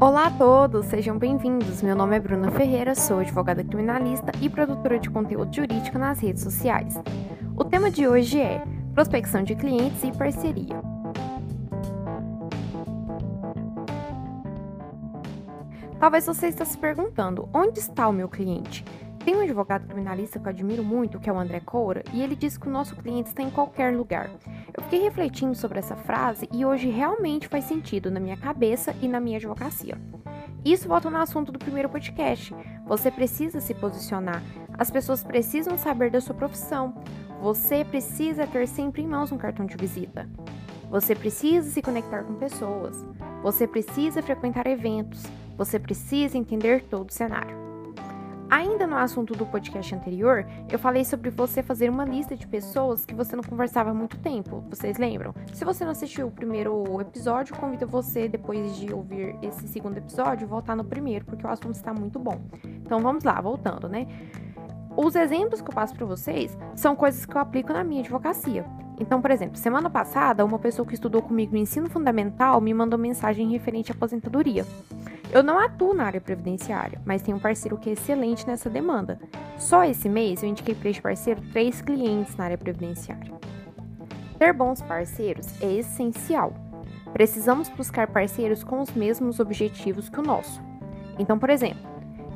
Olá 0.00 0.26
a 0.26 0.30
todos, 0.30 0.84
sejam 0.84 1.16
bem-vindos. 1.16 1.80
Meu 1.80 1.96
nome 1.96 2.14
é 2.14 2.20
Bruna 2.20 2.50
Ferreira, 2.50 2.94
sou 2.94 3.20
advogada 3.20 3.64
criminalista 3.64 4.32
e 4.42 4.50
produtora 4.50 4.98
de 4.98 5.08
conteúdo 5.08 5.54
jurídico 5.54 5.98
nas 5.98 6.20
redes 6.20 6.42
sociais. 6.42 6.94
O 7.56 7.64
tema 7.64 7.90
de 7.90 8.06
hoje 8.06 8.38
é 8.38 8.62
prospecção 8.92 9.42
de 9.42 9.54
clientes 9.54 10.04
e 10.04 10.12
parceria. 10.12 10.82
Talvez 15.98 16.26
você 16.26 16.48
esteja 16.48 16.70
se 16.70 16.76
perguntando: 16.76 17.48
onde 17.54 17.78
está 17.78 18.06
o 18.06 18.12
meu 18.12 18.28
cliente? 18.28 18.84
Tem 19.24 19.34
um 19.34 19.40
advogado 19.40 19.86
criminalista 19.86 20.38
que 20.38 20.46
eu 20.46 20.50
admiro 20.50 20.84
muito, 20.84 21.18
que 21.18 21.30
é 21.30 21.32
o 21.32 21.38
André 21.38 21.58
Coura, 21.58 22.04
e 22.12 22.22
ele 22.22 22.36
diz 22.36 22.58
que 22.58 22.68
o 22.68 22.70
nosso 22.70 22.94
cliente 22.94 23.30
está 23.30 23.42
em 23.42 23.50
qualquer 23.50 23.96
lugar. 23.96 24.30
Eu 24.76 24.82
fiquei 24.82 25.00
refletindo 25.00 25.54
sobre 25.54 25.78
essa 25.78 25.96
frase 25.96 26.46
e 26.52 26.62
hoje 26.62 26.90
realmente 26.90 27.48
faz 27.48 27.64
sentido 27.64 28.10
na 28.10 28.20
minha 28.20 28.36
cabeça 28.36 28.94
e 29.00 29.08
na 29.08 29.20
minha 29.20 29.38
advocacia. 29.38 29.96
Isso 30.62 30.86
volta 30.86 31.08
no 31.08 31.16
assunto 31.16 31.50
do 31.50 31.58
primeiro 31.58 31.88
podcast. 31.88 32.54
Você 32.86 33.10
precisa 33.10 33.62
se 33.62 33.72
posicionar. 33.72 34.42
As 34.76 34.90
pessoas 34.90 35.24
precisam 35.24 35.78
saber 35.78 36.10
da 36.10 36.20
sua 36.20 36.34
profissão. 36.34 36.94
Você 37.40 37.82
precisa 37.82 38.46
ter 38.46 38.68
sempre 38.68 39.00
em 39.00 39.06
mãos 39.06 39.32
um 39.32 39.38
cartão 39.38 39.64
de 39.64 39.76
visita. 39.76 40.28
Você 40.90 41.14
precisa 41.14 41.70
se 41.70 41.80
conectar 41.80 42.24
com 42.24 42.34
pessoas. 42.34 43.06
Você 43.42 43.66
precisa 43.66 44.22
frequentar 44.22 44.66
eventos. 44.66 45.22
Você 45.56 45.78
precisa 45.78 46.36
entender 46.36 46.82
todo 46.84 47.08
o 47.08 47.12
cenário. 47.12 47.63
Ainda 48.54 48.86
no 48.86 48.96
assunto 48.96 49.34
do 49.34 49.44
podcast 49.44 49.92
anterior, 49.92 50.46
eu 50.70 50.78
falei 50.78 51.04
sobre 51.04 51.28
você 51.28 51.60
fazer 51.60 51.90
uma 51.90 52.04
lista 52.04 52.36
de 52.36 52.46
pessoas 52.46 53.04
que 53.04 53.12
você 53.12 53.34
não 53.34 53.42
conversava 53.42 53.90
há 53.90 53.94
muito 53.94 54.16
tempo. 54.18 54.64
Vocês 54.70 54.96
lembram? 54.96 55.34
Se 55.52 55.64
você 55.64 55.84
não 55.84 55.90
assistiu 55.90 56.28
o 56.28 56.30
primeiro 56.30 57.00
episódio, 57.00 57.56
convido 57.56 57.84
você, 57.84 58.28
depois 58.28 58.76
de 58.76 58.94
ouvir 58.94 59.34
esse 59.42 59.66
segundo 59.66 59.98
episódio, 59.98 60.46
voltar 60.46 60.76
no 60.76 60.84
primeiro, 60.84 61.24
porque 61.24 61.44
o 61.44 61.50
assunto 61.50 61.74
está 61.74 61.92
muito 61.92 62.16
bom. 62.20 62.40
Então 62.64 63.00
vamos 63.00 63.24
lá, 63.24 63.40
voltando, 63.40 63.88
né? 63.88 64.06
Os 64.96 65.16
exemplos 65.16 65.60
que 65.60 65.68
eu 65.68 65.74
passo 65.74 65.92
para 65.92 66.06
vocês 66.06 66.56
são 66.76 66.94
coisas 66.94 67.26
que 67.26 67.36
eu 67.36 67.40
aplico 67.40 67.72
na 67.72 67.82
minha 67.82 68.02
advocacia. 68.02 68.64
Então, 69.00 69.20
por 69.20 69.32
exemplo, 69.32 69.56
semana 69.56 69.90
passada, 69.90 70.44
uma 70.44 70.60
pessoa 70.60 70.86
que 70.86 70.94
estudou 70.94 71.20
comigo 71.20 71.54
no 71.54 71.58
ensino 71.58 71.90
fundamental 71.90 72.60
me 72.60 72.72
mandou 72.72 73.00
mensagem 73.00 73.50
referente 73.50 73.90
à 73.90 73.96
aposentadoria. 73.96 74.64
Eu 75.34 75.42
não 75.42 75.58
atuo 75.58 75.92
na 75.92 76.04
área 76.04 76.20
previdenciária, 76.20 77.02
mas 77.04 77.20
tenho 77.20 77.36
um 77.36 77.40
parceiro 77.40 77.76
que 77.76 77.90
é 77.90 77.94
excelente 77.94 78.46
nessa 78.46 78.70
demanda. 78.70 79.18
Só 79.58 79.82
esse 79.82 80.08
mês 80.08 80.40
eu 80.40 80.48
indiquei 80.48 80.76
para 80.76 80.90
este 80.90 81.02
parceiro 81.02 81.42
três 81.50 81.82
clientes 81.82 82.36
na 82.36 82.44
área 82.44 82.56
previdenciária. 82.56 83.34
Ter 84.38 84.52
bons 84.52 84.80
parceiros 84.80 85.60
é 85.60 85.72
essencial. 85.72 86.54
Precisamos 87.12 87.68
buscar 87.68 88.06
parceiros 88.06 88.62
com 88.62 88.80
os 88.80 88.92
mesmos 88.92 89.40
objetivos 89.40 90.08
que 90.08 90.20
o 90.20 90.22
nosso. 90.22 90.62
Então, 91.18 91.36
por 91.36 91.50
exemplo, 91.50 91.82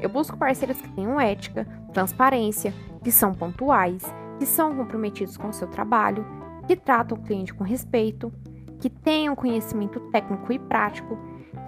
eu 0.00 0.08
busco 0.08 0.36
parceiros 0.36 0.80
que 0.80 0.90
tenham 0.90 1.20
ética, 1.20 1.68
transparência, 1.92 2.74
que 3.04 3.12
são 3.12 3.32
pontuais, 3.32 4.02
que 4.40 4.46
são 4.46 4.74
comprometidos 4.74 5.36
com 5.36 5.50
o 5.50 5.52
seu 5.52 5.68
trabalho, 5.68 6.26
que 6.66 6.74
tratam 6.74 7.16
o 7.16 7.22
cliente 7.22 7.54
com 7.54 7.62
respeito, 7.62 8.32
que 8.80 8.90
tenham 8.90 9.36
conhecimento 9.36 10.00
técnico 10.10 10.52
e 10.52 10.58
prático 10.58 11.16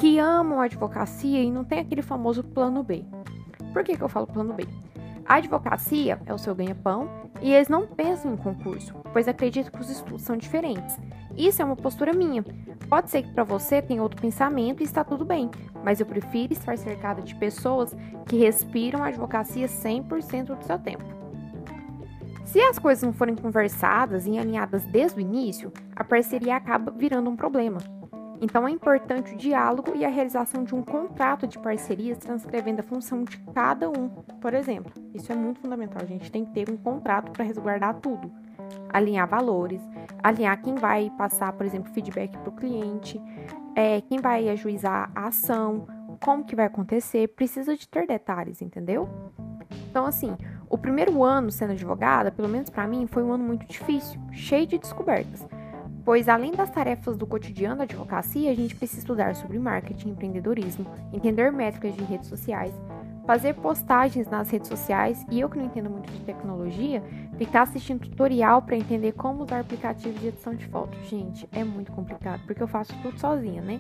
que 0.01 0.19
amam 0.19 0.59
a 0.59 0.65
advocacia 0.65 1.43
e 1.43 1.51
não 1.51 1.63
tem 1.63 1.79
aquele 1.79 2.01
famoso 2.01 2.43
plano 2.43 2.83
B. 2.83 3.05
Por 3.71 3.85
que, 3.85 3.95
que 3.95 4.03
eu 4.03 4.09
falo 4.09 4.27
plano 4.27 4.55
B? 4.55 4.67
A 5.27 5.35
advocacia 5.35 6.19
é 6.25 6.33
o 6.33 6.39
seu 6.39 6.55
ganha-pão 6.55 7.07
e 7.43 7.53
eles 7.53 7.69
não 7.69 7.87
pensam 7.87 8.33
em 8.33 8.37
concurso, 8.39 8.95
pois 9.13 9.29
acreditam 9.29 9.71
que 9.71 9.79
os 9.79 9.91
estudos 9.91 10.23
são 10.23 10.39
diferentes. 10.39 10.99
Isso 11.37 11.61
é 11.61 11.65
uma 11.67 11.77
postura 11.77 12.15
minha. 12.15 12.43
Pode 12.89 13.11
ser 13.11 13.25
que 13.25 13.33
para 13.35 13.45
você 13.45 13.83
tenha 13.83 14.03
outro 14.03 14.19
pensamento 14.19 14.81
e 14.81 14.85
está 14.85 15.05
tudo 15.05 15.23
bem, 15.23 15.51
mas 15.85 16.01
eu 16.01 16.07
prefiro 16.07 16.55
estar 16.55 16.79
cercada 16.79 17.21
de 17.21 17.35
pessoas 17.35 17.95
que 18.27 18.39
respiram 18.39 19.05
a 19.05 19.09
advocacia 19.09 19.67
100% 19.67 20.57
do 20.57 20.65
seu 20.65 20.79
tempo. 20.79 21.05
Se 22.47 22.59
as 22.59 22.79
coisas 22.79 23.05
não 23.05 23.13
forem 23.13 23.37
conversadas 23.37 24.27
e 24.27 24.39
alinhadas 24.39 24.83
desde 24.87 25.19
o 25.19 25.21
início, 25.21 25.71
a 25.95 26.03
parceria 26.03 26.57
acaba 26.57 26.91
virando 26.91 27.29
um 27.29 27.37
problema. 27.37 28.00
Então 28.41 28.67
é 28.67 28.71
importante 28.71 29.35
o 29.35 29.37
diálogo 29.37 29.95
e 29.95 30.05
a 30.05 30.09
realização 30.09 30.65
de 30.65 30.75
um 30.75 30.83
contrato 30.83 31.47
de 31.47 31.59
parcerias 31.59 32.17
transcrevendo 32.17 32.81
a 32.81 32.83
função 32.83 33.23
de 33.23 33.37
cada 33.53 33.91
um. 33.91 34.09
Por 34.41 34.55
exemplo, 34.55 34.91
isso 35.15 35.31
é 35.31 35.37
muito 35.37 35.61
fundamental. 35.61 36.01
A 36.03 36.07
gente 36.07 36.33
tem 36.33 36.45
que 36.45 36.53
ter 36.53 36.71
um 36.71 36.77
contrato 36.77 37.31
para 37.31 37.45
resguardar 37.45 37.97
tudo. 38.01 38.33
Alinhar 38.89 39.29
valores, 39.29 39.83
alinhar 40.23 40.61
quem 40.63 40.75
vai 40.75 41.11
passar, 41.19 41.53
por 41.53 41.67
exemplo, 41.67 41.93
feedback 41.93 42.37
para 42.39 42.49
o 42.49 42.53
cliente, 42.53 43.21
é, 43.75 44.01
quem 44.01 44.21
vai 44.21 44.49
ajuizar 44.49 45.11
a 45.15 45.27
ação, 45.27 45.87
como 46.23 46.45
que 46.45 46.57
vai 46.57 46.67
acontecer. 46.67 47.29
Precisa 47.29 47.77
de 47.77 47.87
ter 47.87 48.07
detalhes, 48.07 48.63
entendeu? 48.63 49.09
Então, 49.91 50.07
assim, 50.07 50.37
o 50.69 50.79
primeiro 50.79 51.23
ano 51.23 51.51
sendo 51.51 51.73
advogada, 51.73 52.31
pelo 52.31 52.49
menos 52.49 52.71
para 52.71 52.87
mim, 52.87 53.07
foi 53.07 53.23
um 53.23 53.33
ano 53.33 53.45
muito 53.45 53.67
difícil, 53.67 54.21
cheio 54.33 54.67
de 54.67 54.79
descobertas 54.79 55.45
pois 56.11 56.29
além 56.29 56.51
das 56.51 56.69
tarefas 56.69 57.17
do 57.17 57.25
cotidiano 57.25 57.77
da 57.77 57.85
advocacia, 57.85 58.51
a 58.51 58.55
gente 58.57 58.75
precisa 58.75 58.99
estudar 58.99 59.37
sobre 59.37 59.61
marketing 59.61 60.09
empreendedorismo, 60.09 60.85
entender 61.13 61.53
métricas 61.53 61.95
de 61.95 62.03
redes 62.03 62.29
sociais, 62.29 62.75
fazer 63.25 63.55
postagens 63.55 64.27
nas 64.27 64.51
redes 64.51 64.69
sociais 64.69 65.25
e 65.31 65.39
eu 65.39 65.49
que 65.49 65.57
não 65.57 65.67
entendo 65.67 65.89
muito 65.89 66.11
de 66.11 66.19
tecnologia, 66.25 67.01
ficar 67.39 67.63
assistindo 67.63 68.01
tutorial 68.01 68.61
para 68.61 68.75
entender 68.75 69.13
como 69.13 69.45
usar 69.45 69.61
aplicativos 69.61 70.21
de 70.21 70.27
edição 70.27 70.53
de 70.53 70.67
fotos. 70.67 70.99
Gente, 71.09 71.49
é 71.53 71.63
muito 71.63 71.93
complicado 71.93 72.43
porque 72.45 72.61
eu 72.61 72.67
faço 72.67 72.93
tudo 73.03 73.17
sozinha, 73.17 73.63
né? 73.63 73.79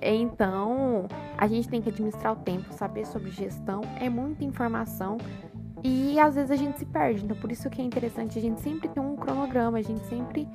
Então, 0.00 1.08
a 1.36 1.48
gente 1.48 1.68
tem 1.68 1.82
que 1.82 1.88
administrar 1.88 2.34
o 2.34 2.36
tempo, 2.36 2.72
saber 2.72 3.04
sobre 3.04 3.32
gestão, 3.32 3.80
é 4.00 4.08
muita 4.08 4.44
informação 4.44 5.18
e 5.82 6.20
às 6.20 6.36
vezes 6.36 6.52
a 6.52 6.56
gente 6.56 6.78
se 6.78 6.86
perde. 6.86 7.24
Então, 7.24 7.36
por 7.36 7.50
isso 7.50 7.68
que 7.68 7.82
é 7.82 7.84
interessante 7.84 8.38
a 8.38 8.42
gente 8.42 8.60
sempre 8.60 8.88
ter 8.88 9.00
um 9.00 9.16
cronograma, 9.16 9.78
a 9.78 9.82
gente 9.82 10.04
sempre 10.06 10.48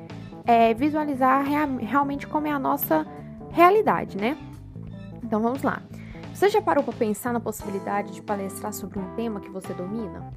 é, 0.46 0.74
visualizar 0.74 1.46
rea 1.46 1.66
realmente 1.66 2.28
como 2.28 2.48
é 2.48 2.52
a 2.52 2.60
nossa 2.60 3.06
realidade, 3.52 4.18
né? 4.18 4.38
Então 5.24 5.42
vamos 5.42 5.62
lá. 5.64 5.82
Você 6.34 6.50
já 6.50 6.62
parou 6.62 6.84
para 6.84 6.94
pensar 6.94 7.32
na 7.32 7.40
possibilidade 7.40 8.12
de 8.12 8.22
palestrar 8.22 8.74
sobre 8.74 9.00
um 9.00 9.16
tema 9.16 9.40
que 9.40 9.50
você 9.50 9.74
domina? 9.74 10.34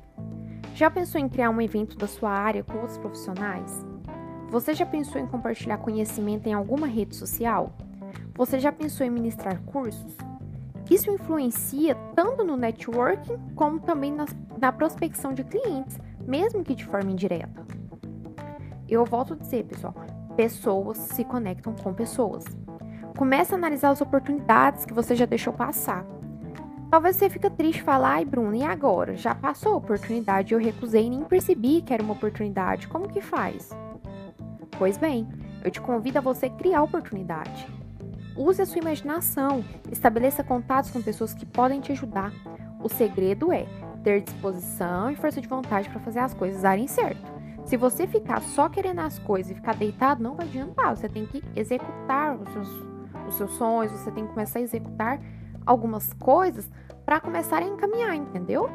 Já 0.74 0.90
pensou 0.90 1.20
em 1.20 1.28
criar 1.28 1.50
um 1.50 1.60
evento 1.60 1.96
da 1.96 2.06
sua 2.06 2.30
área 2.30 2.62
com 2.62 2.74
outros 2.74 2.98
profissionais? 2.98 3.84
Você 4.50 4.74
já 4.74 4.86
pensou 4.86 5.20
em 5.20 5.26
compartilhar 5.26 5.78
conhecimento 5.78 6.46
em 6.46 6.52
alguma 6.52 6.86
rede 6.86 7.16
social? 7.16 7.72
Você 8.34 8.60
já 8.60 8.70
pensou 8.70 9.06
em 9.06 9.10
ministrar 9.10 9.58
cursos? 9.62 10.16
Isso 10.90 11.10
influencia 11.10 11.96
tanto 12.14 12.44
no 12.44 12.56
networking 12.56 13.38
como 13.56 13.80
também 13.80 14.12
na, 14.12 14.26
na 14.58 14.70
prospecção 14.70 15.32
de 15.32 15.42
clientes, 15.42 15.98
mesmo 16.26 16.62
que 16.62 16.74
de 16.74 16.84
forma 16.84 17.10
indireta. 17.10 17.66
Eu 18.88 19.04
volto 19.04 19.34
a 19.34 19.36
dizer, 19.36 19.64
pessoal, 19.64 19.94
pessoas 20.36 20.98
se 20.98 21.24
conectam 21.24 21.74
com 21.74 21.92
pessoas. 21.92 22.44
Comece 23.16 23.54
a 23.54 23.56
analisar 23.56 23.90
as 23.90 24.00
oportunidades 24.00 24.84
que 24.84 24.94
você 24.94 25.16
já 25.16 25.26
deixou 25.26 25.52
passar. 25.52 26.04
Talvez 26.90 27.16
você 27.16 27.28
fique 27.28 27.50
triste 27.50 27.82
falar, 27.82 28.14
ai 28.14 28.24
Bruno, 28.24 28.54
e 28.54 28.62
agora? 28.62 29.16
Já 29.16 29.34
passou 29.34 29.72
a 29.72 29.76
oportunidade, 29.76 30.54
eu 30.54 30.60
recusei 30.60 31.06
e 31.06 31.10
nem 31.10 31.24
percebi 31.24 31.82
que 31.82 31.92
era 31.92 32.02
uma 32.02 32.12
oportunidade. 32.12 32.86
Como 32.86 33.08
que 33.08 33.20
faz? 33.20 33.70
Pois 34.78 34.96
bem, 34.96 35.26
eu 35.64 35.70
te 35.70 35.80
convido 35.80 36.18
a 36.18 36.20
você 36.20 36.48
criar 36.48 36.82
oportunidade. 36.82 37.66
Use 38.36 38.62
a 38.62 38.66
sua 38.66 38.80
imaginação, 38.80 39.64
estabeleça 39.90 40.44
contatos 40.44 40.90
com 40.90 41.02
pessoas 41.02 41.34
que 41.34 41.44
podem 41.44 41.80
te 41.80 41.90
ajudar. 41.90 42.32
O 42.80 42.88
segredo 42.88 43.52
é 43.52 43.66
ter 44.04 44.20
disposição 44.20 45.10
e 45.10 45.16
força 45.16 45.40
de 45.40 45.48
vontade 45.48 45.88
para 45.88 45.98
fazer 45.98 46.20
as 46.20 46.34
coisas 46.34 46.62
darem 46.62 46.86
certo. 46.86 47.35
Se 47.66 47.76
você 47.76 48.06
ficar 48.06 48.40
só 48.42 48.68
querendo 48.68 49.00
as 49.00 49.18
coisas 49.18 49.50
e 49.50 49.54
ficar 49.56 49.74
deitado, 49.74 50.22
não 50.22 50.36
vai 50.36 50.46
adiantar. 50.46 50.96
Você 50.96 51.08
tem 51.08 51.26
que 51.26 51.42
executar 51.56 52.40
os 52.40 52.48
seus, 52.50 52.68
os 53.28 53.34
seus 53.34 53.50
sonhos, 53.54 53.90
você 53.90 54.10
tem 54.12 54.24
que 54.24 54.32
começar 54.32 54.60
a 54.60 54.62
executar 54.62 55.20
algumas 55.66 56.12
coisas 56.12 56.70
para 57.04 57.18
começar 57.18 57.58
a 57.58 57.66
encaminhar, 57.66 58.14
entendeu? 58.14 58.70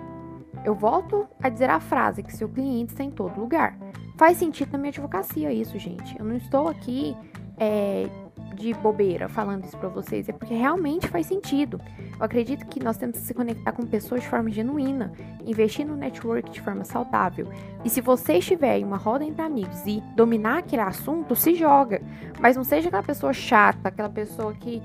Eu 0.65 0.75
volto 0.75 1.25
a 1.41 1.47
dizer 1.47 1.69
a 1.69 1.79
frase 1.79 2.21
que 2.21 2.35
seu 2.35 2.49
cliente 2.49 2.91
está 2.91 3.03
em 3.03 3.11
todo 3.11 3.39
lugar. 3.39 3.77
Faz 4.17 4.37
sentido 4.37 4.73
na 4.73 4.77
minha 4.77 4.89
advocacia 4.89 5.53
isso, 5.53 5.79
gente. 5.79 6.19
Eu 6.19 6.25
não 6.25 6.35
estou 6.35 6.67
aqui 6.67 7.15
é, 7.57 8.09
de 8.55 8.73
bobeira 8.73 9.27
falando 9.27 9.65
isso 9.65 9.77
para 9.77 9.89
vocês, 9.89 10.29
é 10.29 10.31
porque 10.31 10.53
realmente 10.53 11.07
faz 11.07 11.25
sentido. 11.25 11.79
Eu 12.17 12.25
acredito 12.25 12.65
que 12.67 12.83
nós 12.83 12.97
temos 12.97 13.17
que 13.17 13.25
se 13.25 13.33
conectar 13.33 13.71
com 13.71 13.85
pessoas 13.85 14.21
de 14.21 14.27
forma 14.27 14.49
genuína, 14.49 15.11
investir 15.45 15.85
no 15.85 15.95
network 15.95 16.49
de 16.51 16.61
forma 16.61 16.83
saudável. 16.83 17.47
E 17.83 17.89
se 17.89 18.01
você 18.01 18.33
estiver 18.33 18.77
em 18.77 18.83
uma 18.83 18.97
roda 18.97 19.23
entre 19.23 19.41
amigos 19.41 19.85
e 19.85 20.01
dominar 20.15 20.59
aquele 20.59 20.81
assunto, 20.81 21.35
se 21.35 21.55
joga. 21.55 22.01
Mas 22.39 22.55
não 22.55 22.63
seja 22.63 22.87
aquela 22.87 23.03
pessoa 23.03 23.33
chata, 23.33 23.87
aquela 23.87 24.09
pessoa 24.09 24.53
que 24.53 24.81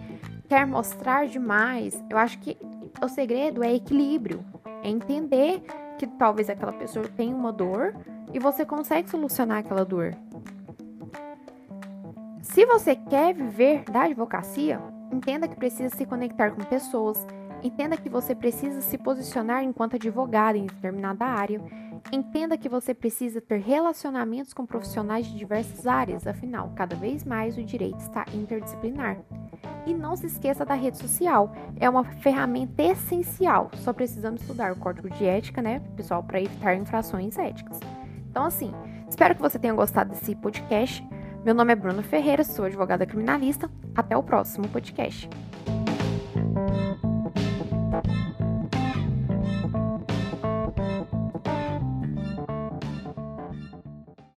quer 0.48 0.66
mostrar 0.66 1.26
demais. 1.26 2.02
Eu 2.08 2.18
acho 2.18 2.38
que 2.38 2.56
o 3.02 3.08
segredo 3.08 3.62
é 3.62 3.74
equilíbrio, 3.74 4.44
é 4.82 4.88
entender 4.88 5.62
que 5.98 6.06
talvez 6.06 6.48
aquela 6.48 6.72
pessoa 6.72 7.06
tenha 7.16 7.34
uma 7.34 7.52
dor 7.52 7.94
e 8.32 8.38
você 8.38 8.64
consegue 8.64 9.08
solucionar 9.08 9.58
aquela 9.58 9.84
dor. 9.84 10.14
Se 12.46 12.64
você 12.64 12.94
quer 12.96 13.34
viver 13.34 13.84
da 13.84 14.04
advocacia, 14.04 14.80
entenda 15.12 15.48
que 15.48 15.56
precisa 15.56 15.94
se 15.94 16.06
conectar 16.06 16.52
com 16.52 16.62
pessoas, 16.64 17.26
entenda 17.62 17.96
que 17.96 18.08
você 18.08 18.34
precisa 18.34 18.80
se 18.80 18.96
posicionar 18.96 19.62
enquanto 19.62 19.96
advogado 19.96 20.56
em 20.56 20.64
determinada 20.64 21.24
área, 21.26 21.60
entenda 22.10 22.56
que 22.56 22.68
você 22.68 22.94
precisa 22.94 23.40
ter 23.40 23.60
relacionamentos 23.60 24.54
com 24.54 24.64
profissionais 24.64 25.26
de 25.26 25.36
diversas 25.36 25.86
áreas, 25.86 26.26
afinal, 26.26 26.72
cada 26.74 26.94
vez 26.94 27.24
mais 27.24 27.58
o 27.58 27.64
direito 27.64 27.98
está 27.98 28.24
interdisciplinar. 28.32 29.18
E 29.84 29.92
não 29.92 30.16
se 30.16 30.26
esqueça 30.26 30.64
da 30.64 30.74
rede 30.74 30.98
social, 30.98 31.52
é 31.78 31.90
uma 31.90 32.04
ferramenta 32.04 32.82
essencial. 32.82 33.70
Só 33.74 33.92
precisamos 33.92 34.40
estudar 34.40 34.72
o 34.72 34.76
código 34.76 35.10
de 35.10 35.26
ética, 35.26 35.60
né, 35.60 35.80
pessoal, 35.96 36.22
para 36.22 36.40
evitar 36.40 36.76
infrações 36.76 37.36
éticas. 37.36 37.80
Então, 38.30 38.44
assim, 38.44 38.72
espero 39.08 39.34
que 39.34 39.42
você 39.42 39.58
tenha 39.58 39.74
gostado 39.74 40.10
desse 40.10 40.34
podcast. 40.36 41.06
Meu 41.46 41.54
nome 41.54 41.72
é 41.72 41.76
Bruna 41.76 42.02
Ferreira, 42.02 42.42
sou 42.42 42.64
advogada 42.64 43.06
criminalista. 43.06 43.70
Até 43.94 44.16
o 44.16 44.22
próximo 44.24 44.66
podcast. 44.66 45.30